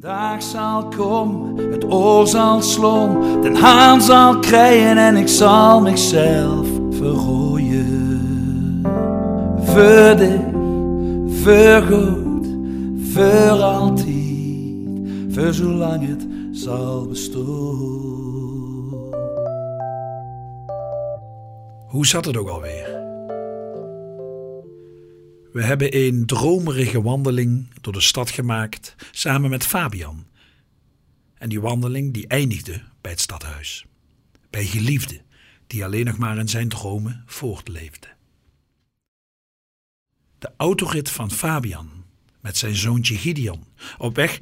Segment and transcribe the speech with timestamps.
[0.00, 6.66] dag zal komen, het oor zal slom, den haan zal krijgen en ik zal mezelf
[6.90, 8.82] verrooien.
[9.58, 10.40] Voor dich,
[11.42, 12.46] voor goed,
[13.12, 14.88] voor altijd,
[15.28, 18.04] voor zolang het zal bestaan.
[21.86, 23.05] Hoe zat het ook alweer?
[25.56, 30.26] We hebben een dromerige wandeling door de stad gemaakt samen met Fabian.
[31.34, 33.84] En die wandeling die eindigde bij het stadhuis.
[34.50, 35.22] Bij geliefde
[35.66, 38.06] die alleen nog maar in zijn dromen voortleefde.
[40.38, 41.90] De autorit van Fabian
[42.40, 43.64] met zijn zoontje Gideon
[43.98, 44.40] op weg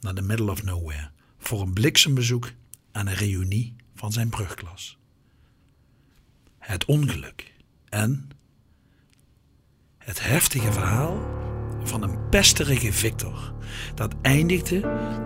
[0.00, 2.52] naar the middle of nowhere voor een bliksembezoek
[2.92, 4.98] aan een reunie van zijn brugklas.
[6.58, 7.52] Het ongeluk
[7.88, 8.30] en
[10.04, 11.18] het heftige verhaal
[11.82, 13.52] van een pesterige Victor.
[13.94, 14.76] Dat eindigde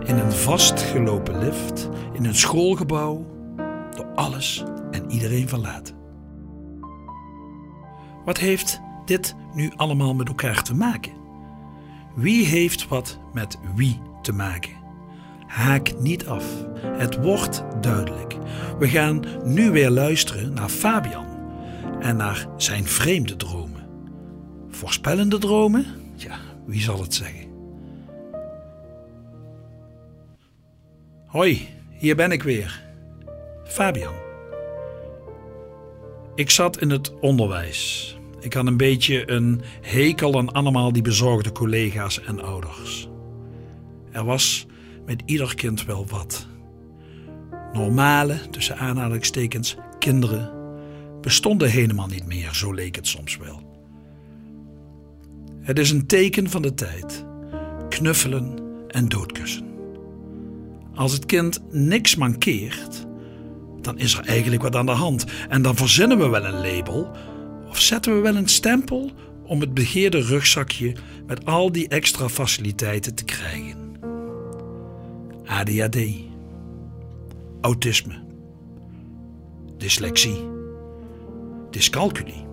[0.05, 3.25] in een vastgelopen lift in een schoolgebouw
[3.95, 5.95] door alles en iedereen verlaten.
[8.25, 11.13] Wat heeft dit nu allemaal met elkaar te maken?
[12.15, 14.73] Wie heeft wat met wie te maken?
[15.47, 16.45] Haak niet af.
[16.97, 18.37] Het wordt duidelijk.
[18.79, 21.25] We gaan nu weer luisteren naar Fabian
[21.99, 23.64] en naar zijn vreemde dromen.
[24.75, 25.85] Voorspellende dromen?
[26.15, 27.47] Ja, wie zal het zeggen?
[31.25, 32.83] Hoi, hier ben ik weer.
[33.65, 34.13] Fabian.
[36.35, 38.17] Ik zat in het onderwijs.
[38.39, 43.09] Ik had een beetje een hekel aan allemaal die bezorgde collega's en ouders.
[44.11, 44.65] Er was
[45.05, 46.47] met ieder kind wel wat.
[47.73, 50.51] Normale, tussen aanhalingstekens, kinderen
[51.21, 53.74] bestonden helemaal niet meer, zo leek het soms wel.
[55.65, 57.25] Het is een teken van de tijd.
[57.89, 59.65] Knuffelen en doodkussen.
[60.95, 63.05] Als het kind niks mankeert,
[63.81, 65.25] dan is er eigenlijk wat aan de hand.
[65.49, 67.11] En dan verzinnen we wel een label
[67.67, 69.11] of zetten we wel een stempel
[69.43, 70.95] om het begeerde rugzakje
[71.27, 73.95] met al die extra faciliteiten te krijgen.
[75.45, 75.97] ADHD,
[77.61, 78.23] autisme,
[79.77, 80.47] dyslexie,
[81.69, 82.45] dyscalculie,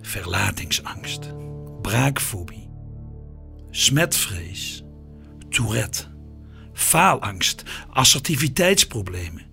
[0.00, 1.38] verlatingsangst
[1.82, 2.68] braakfobie,
[3.70, 4.82] smetvrees,
[5.48, 6.06] Tourette,
[6.72, 9.46] faalangst, assertiviteitsproblemen,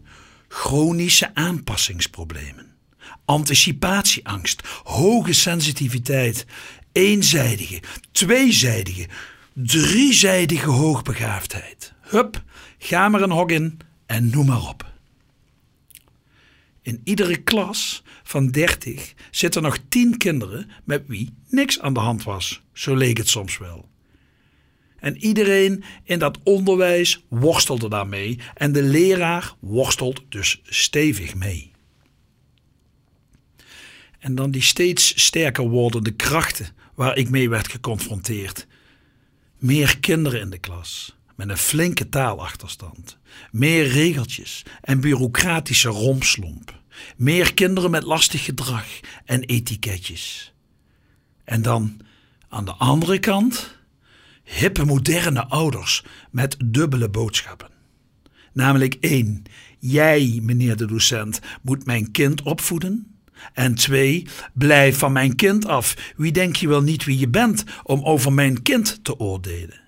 [0.47, 2.75] chronische aanpassingsproblemen,
[3.25, 6.45] anticipatieangst, hoge sensitiviteit,
[6.91, 9.07] eenzijdige, tweezijdige,
[9.53, 11.93] driezijdige hoogbegaafdheid.
[12.01, 12.43] Hup,
[12.77, 14.96] ga maar een hok in en noem maar op.
[16.87, 22.23] In iedere klas van 30 zitten nog 10 kinderen met wie niks aan de hand
[22.23, 22.61] was.
[22.73, 23.89] Zo leek het soms wel.
[24.99, 31.71] En iedereen in dat onderwijs worstelde daarmee en de leraar worstelt dus stevig mee.
[34.19, 38.67] En dan die steeds sterker wordende krachten waar ik mee werd geconfronteerd.
[39.57, 43.17] Meer kinderen in de klas met een flinke taalachterstand,
[43.51, 46.81] meer regeltjes en bureaucratische romslomp.
[47.17, 48.85] Meer kinderen met lastig gedrag
[49.25, 50.53] en etiketjes.
[51.43, 51.99] En dan
[52.49, 53.75] aan de andere kant
[54.43, 57.69] hippe moderne ouders met dubbele boodschappen.
[58.53, 59.43] Namelijk één,
[59.79, 63.17] jij, meneer de docent, moet mijn kind opvoeden.
[63.53, 66.13] En twee, blijf van mijn kind af.
[66.15, 69.86] Wie denk je wel niet wie je bent om over mijn kind te oordelen?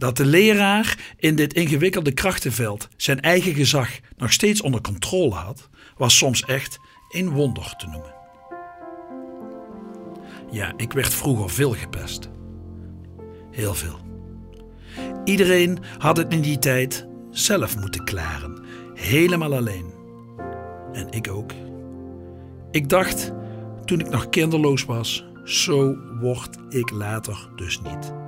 [0.00, 5.68] Dat de leraar in dit ingewikkelde krachtenveld zijn eigen gezag nog steeds onder controle had,
[5.96, 6.78] was soms echt
[7.08, 8.14] een wonder te noemen.
[10.50, 12.30] Ja, ik werd vroeger veel gepest.
[13.50, 13.98] Heel veel.
[15.24, 19.94] Iedereen had het in die tijd zelf moeten klaren, helemaal alleen.
[20.92, 21.52] En ik ook.
[22.70, 23.32] Ik dacht,
[23.84, 28.19] toen ik nog kinderloos was, zo word ik later dus niet.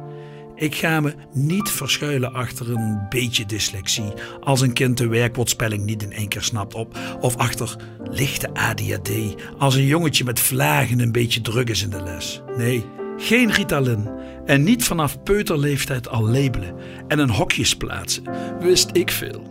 [0.62, 6.02] Ik ga me niet verschuilen achter een beetje dyslexie als een kind de werkwoordspelling niet
[6.02, 7.76] in één keer snapt op, of achter
[8.10, 9.10] lichte ADHD
[9.58, 12.42] als een jongetje met vlagen een beetje druk is in de les.
[12.56, 12.84] Nee,
[13.16, 14.08] geen Ritalin
[14.46, 16.74] en niet vanaf peuterleeftijd al labelen
[17.08, 18.24] en een hokjes plaatsen.
[18.60, 19.42] Wist ik veel.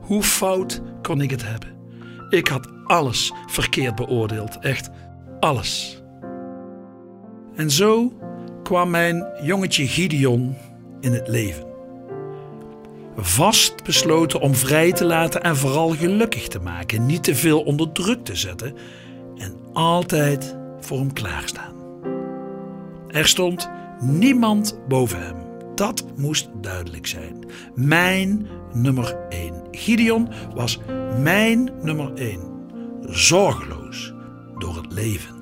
[0.00, 1.74] Hoe fout kon ik het hebben?
[2.30, 4.90] Ik had alles verkeerd beoordeeld, echt
[5.40, 6.02] alles.
[7.56, 8.12] En zo
[8.66, 10.56] kwam mijn jongetje Gideon
[11.00, 11.64] in het leven.
[13.16, 17.92] Vast besloten om vrij te laten en vooral gelukkig te maken, niet te veel onder
[17.92, 18.74] druk te zetten
[19.36, 21.74] en altijd voor hem klaarstaan.
[23.08, 23.70] Er stond
[24.00, 25.36] niemand boven hem.
[25.74, 27.44] Dat moest duidelijk zijn.
[27.74, 29.54] Mijn nummer 1.
[29.70, 30.78] Gideon was
[31.20, 32.40] mijn nummer 1.
[33.00, 34.12] Zorgeloos
[34.58, 35.35] door het leven.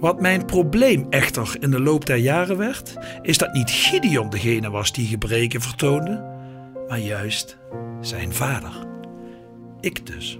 [0.00, 4.70] Wat mijn probleem echter in de loop der jaren werd, is dat niet Gideon degene
[4.70, 6.24] was die gebreken vertoonde,
[6.88, 7.58] maar juist
[8.00, 8.86] zijn vader.
[9.80, 10.38] Ik dus.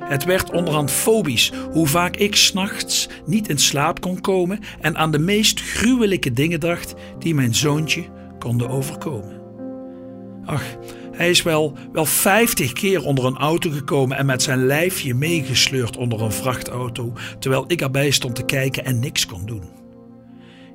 [0.00, 5.10] Het werd onderhand fobisch hoe vaak ik s'nachts niet in slaap kon komen en aan
[5.10, 8.04] de meest gruwelijke dingen dacht die mijn zoontje
[8.38, 9.40] konden overkomen.
[10.44, 10.64] Ach,
[11.16, 15.96] hij is wel, wel vijftig keer onder een auto gekomen en met zijn lijfje meegesleurd
[15.96, 19.62] onder een vrachtauto, terwijl ik erbij stond te kijken en niks kon doen.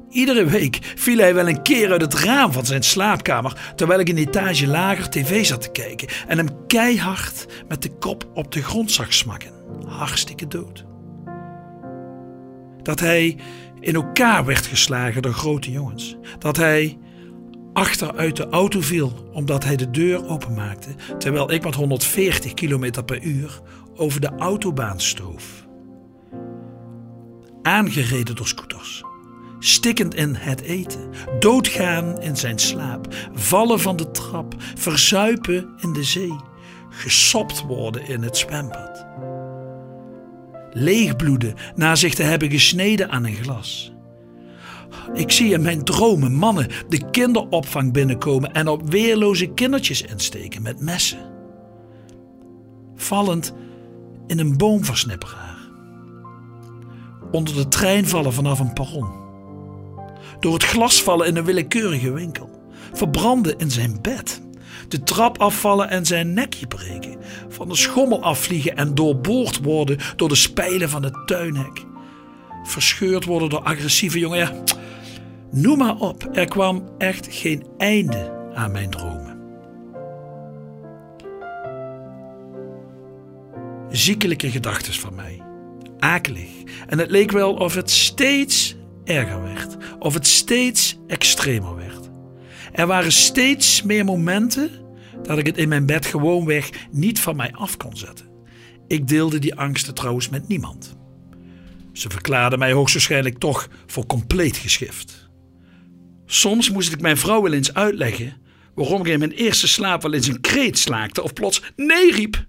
[0.09, 4.09] Iedere week viel hij wel een keer uit het raam van zijn slaapkamer terwijl ik
[4.09, 8.63] een etage lager tv zat te kijken en hem keihard met de kop op de
[8.63, 9.51] grond zag smakken.
[9.87, 10.85] Hartstikke dood.
[12.81, 13.37] Dat hij
[13.79, 16.17] in elkaar werd geslagen door grote jongens.
[16.39, 16.97] Dat hij
[17.73, 23.21] achteruit de auto viel omdat hij de deur openmaakte terwijl ik met 140 km per
[23.21, 23.61] uur
[23.95, 25.67] over de autobaan stoof.
[27.61, 29.03] Aangereden door scooters
[29.63, 31.09] stikkend in het eten,
[31.39, 36.35] doodgaan in zijn slaap, vallen van de trap, verzuipen in de zee,
[36.89, 39.05] gesopt worden in het zwembad.
[40.71, 43.90] Leegbloeden na zich te hebben gesneden aan een glas.
[45.13, 50.81] Ik zie in mijn dromen mannen de kinderopvang binnenkomen en op weerloze kindertjes insteken met
[50.81, 51.31] messen.
[52.95, 53.53] Vallend
[54.27, 55.57] in een boomversnipperaar.
[57.31, 59.21] Onder de trein vallen vanaf een perron
[60.41, 62.49] door het glas vallen in een willekeurige winkel,
[62.93, 64.41] verbranden in zijn bed,
[64.87, 67.17] de trap afvallen en zijn nekje breken,
[67.49, 71.85] van de schommel afvliegen en doorboord worden door de spijlen van het tuinhek,
[72.63, 74.63] verscheurd worden door agressieve jongen.
[75.51, 79.39] Noem maar op, er kwam echt geen einde aan mijn dromen.
[83.89, 85.41] Ziekelijke gedachten van mij,
[85.99, 86.49] akelig,
[86.87, 92.09] en het leek wel of het steeds erger werd, of het steeds extremer werd.
[92.71, 94.69] Er waren steeds meer momenten
[95.23, 98.25] dat ik het in mijn bed gewoonweg niet van mij af kon zetten.
[98.87, 100.95] Ik deelde die angsten trouwens met niemand.
[101.91, 105.20] Ze verklaarden mij hoogstwaarschijnlijk toch voor compleet geschift.
[106.33, 108.37] Soms moest ik mijn vrouw wel eens uitleggen
[108.73, 112.45] waarom ik in mijn eerste slaap wel eens een kreet slaakte of plots nee riep.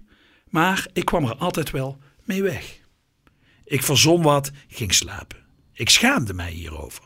[0.49, 2.79] Maar ik kwam er altijd wel mee weg.
[3.65, 5.37] Ik verzon wat, ging slapen.
[5.73, 7.03] Ik schaamde mij hierover.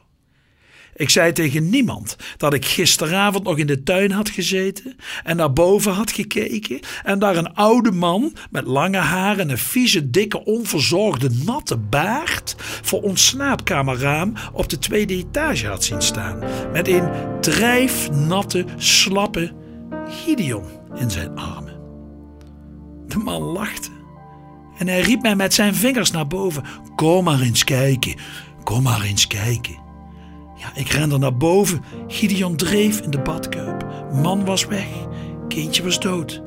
[0.97, 5.53] Ik zei tegen niemand dat ik gisteravond nog in de tuin had gezeten en naar
[5.53, 10.45] boven had gekeken en daar een oude man met lange haren en een vieze, dikke,
[10.45, 16.39] onverzorgde, natte baard voor ons slaapkamerraam op de tweede etage had zien staan.
[16.71, 17.09] Met een
[17.41, 19.53] drijfnatte, slappe
[20.09, 20.65] Gideon
[20.95, 21.75] in zijn armen.
[23.07, 23.89] De man lachte
[24.77, 26.63] en hij riep mij met zijn vingers naar boven:
[26.95, 28.15] Kom maar eens kijken.
[28.63, 29.86] Kom maar eens kijken.
[30.57, 31.83] Ja, ik rende naar boven.
[32.07, 33.85] Gideon dreef in de badkuip.
[34.13, 34.87] Man was weg.
[35.47, 36.41] Kindje was dood.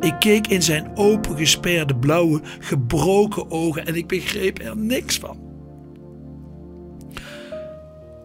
[0.00, 5.40] Ik keek in zijn opengesperde blauwe, gebroken ogen en ik begreep er niks van.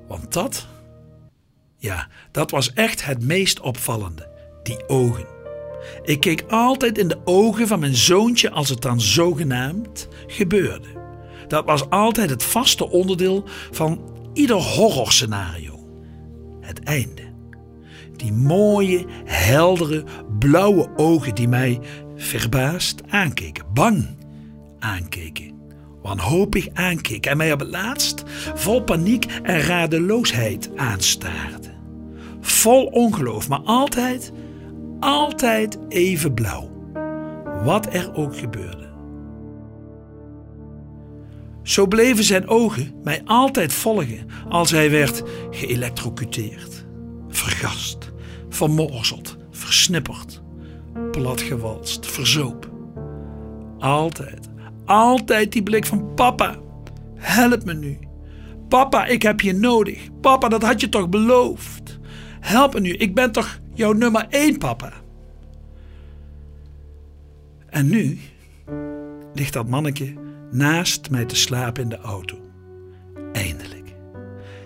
[0.07, 0.67] Want dat,
[1.77, 4.29] ja, dat was echt het meest opvallende.
[4.63, 5.25] Die ogen.
[6.03, 10.87] Ik keek altijd in de ogen van mijn zoontje als het dan zogenaamd gebeurde.
[11.47, 15.79] Dat was altijd het vaste onderdeel van ieder horrorscenario.
[16.61, 17.21] Het einde.
[18.15, 20.03] Die mooie, heldere,
[20.39, 21.79] blauwe ogen die mij
[22.15, 24.17] verbaasd aankeken, bang
[24.79, 25.51] aankeken,
[26.01, 28.23] wanhopig aankeken en mij op het laatst
[28.55, 31.75] vol paniek en radeloosheid aanstaarden.
[32.41, 34.31] Vol ongeloof, maar altijd,
[34.99, 36.69] altijd even blauw.
[37.63, 38.86] Wat er ook gebeurde.
[41.67, 46.85] Zo bleven zijn ogen mij altijd volgen als hij werd geëlectrocuteerd,
[47.29, 48.11] vergast,
[48.49, 50.41] vermorzeld, versnipperd,
[51.11, 52.71] platgewalst, verzoop.
[53.79, 54.49] Altijd,
[54.85, 56.55] altijd die blik van papa,
[57.15, 57.97] help me nu.
[58.67, 60.07] Papa, ik heb je nodig.
[60.21, 61.99] Papa, dat had je toch beloofd.
[62.39, 64.93] Help me nu, ik ben toch jouw nummer één, papa.
[67.69, 68.19] En nu
[69.33, 72.37] ligt dat manneke naast mij te slapen in de auto.
[73.33, 73.77] Eindelijk.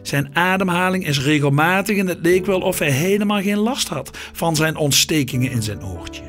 [0.01, 4.55] Zijn ademhaling is regelmatig en het leek wel of hij helemaal geen last had van
[4.55, 6.23] zijn ontstekingen in zijn oortje.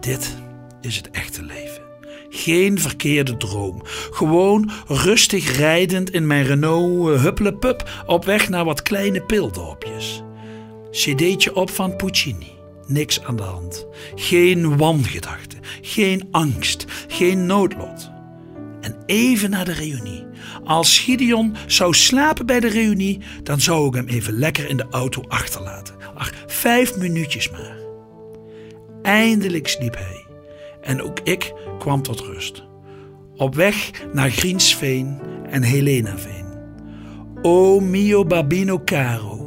[0.00, 0.36] Dit
[0.80, 1.82] is het echte leven.
[2.28, 3.82] Geen verkeerde droom.
[4.10, 10.22] Gewoon rustig rijdend in mijn Renault uh, Hupplepup op weg naar wat kleine pildorpjes.
[10.90, 12.52] CD'tje op van Puccini.
[12.86, 13.86] Niks aan de hand.
[14.14, 18.10] Geen wangedachten, geen angst, geen noodlot.
[19.10, 20.26] En even na de reunie.
[20.64, 24.86] Als Gideon zou slapen bij de reunie, dan zou ik hem even lekker in de
[24.90, 25.94] auto achterlaten.
[26.14, 27.76] Ach, vijf minuutjes maar.
[29.02, 30.26] Eindelijk sliep hij.
[30.80, 32.62] En ook ik kwam tot rust.
[33.36, 36.46] Op weg naar Griensveen en Helenaveen.
[37.42, 39.46] O mio babino caro,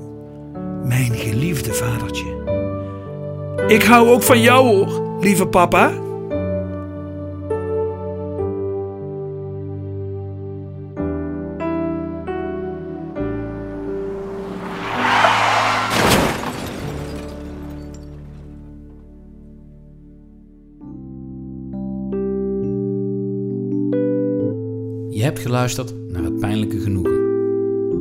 [0.86, 2.42] mijn geliefde vadertje.
[3.68, 5.94] Ik hou ook van jou hoor, lieve papa.
[25.54, 27.14] Geluisterd naar Het Pijnlijke Genoegen.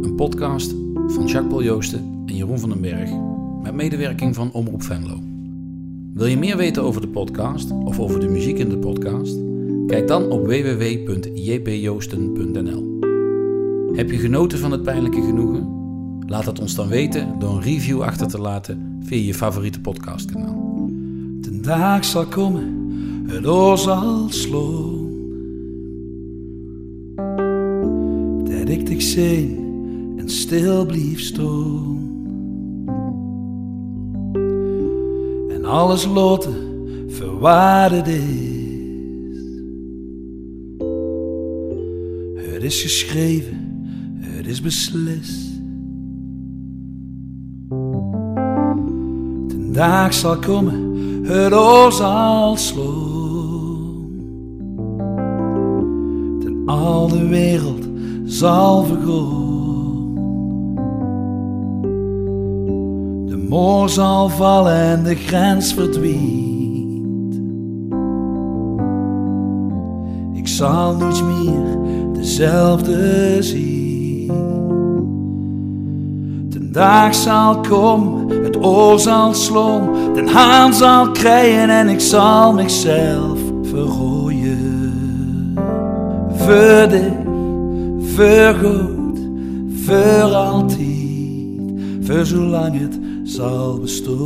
[0.02, 0.75] Een podcast
[1.06, 3.11] van Jacques Paul Joosten en Jeroen van den Berg
[3.62, 5.18] met medewerking van Omroep Venlo.
[6.14, 9.37] Wil je meer weten over de podcast of over de muziek in de podcast?
[9.87, 12.99] Kijk dan op www.jpjoosten.nl.
[13.97, 15.68] Heb je genoten van Het Pijnlijke Genoegen?
[16.26, 20.88] Laat het ons dan weten door een review achter te laten via je favoriete podcastkanaal.
[21.40, 22.92] De dag zal komen,
[23.26, 25.01] het oor zal sloon.
[28.79, 32.11] Dat ik zien en stil blief staan.
[35.50, 36.50] En alles lotte
[37.09, 39.41] verwaarde is.
[42.45, 43.85] Het is geschreven,
[44.19, 45.50] het is beslist.
[49.49, 54.11] De dag zal komen, het oor zal slaan.
[56.45, 57.82] En al de wereld
[58.33, 58.87] zal.
[63.27, 67.41] De moor zal vallen en de grens verdwijnt.
[70.33, 71.79] Ik zal nooit meer
[72.12, 74.31] dezelfde zien.
[76.49, 82.53] De dag zal komen, het oor zal slaan, de haan zal krijgen en ik zal
[82.53, 84.73] mezelf verrooien.
[86.37, 86.89] Voor
[88.16, 89.19] dich, voor goed,
[89.85, 94.21] voor altijd, voor zolang het zal bestaan.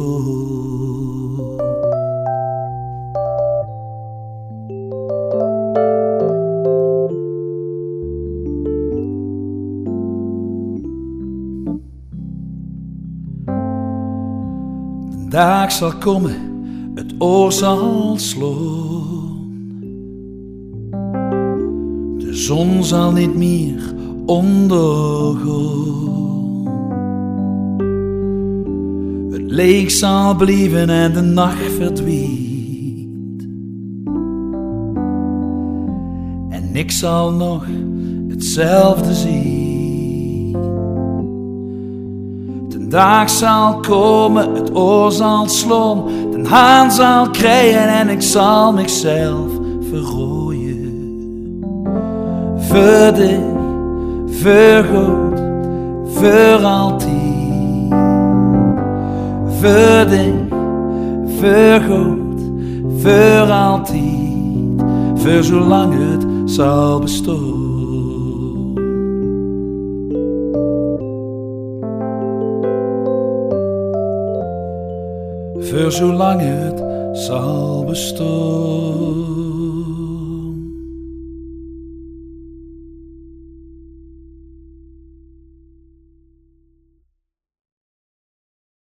[15.11, 16.37] De dag zal komen,
[16.95, 19.26] het oor zal slaan.
[22.47, 23.83] Zon zal niet meer
[24.27, 25.55] ondergaan.
[29.31, 33.43] Het leeg zal blijven en de nacht verdwijnt.
[36.49, 37.67] En ik zal nog
[38.29, 40.53] hetzelfde zien.
[42.69, 48.73] De dag zal komen, het oor zal slaan, de haan zal krijgen en ik zal
[48.73, 49.51] mezelf
[49.91, 50.26] verrooien.
[52.77, 53.39] Voor dich,
[54.27, 55.39] voor goed,
[56.05, 57.11] voor altijd.
[59.61, 60.49] Voor dich,
[61.39, 62.41] voor goed,
[63.03, 64.01] voor altijd.
[65.15, 65.43] Voor
[65.93, 67.65] het zal bestaan.
[75.61, 79.46] voor zolang het zal bestaan.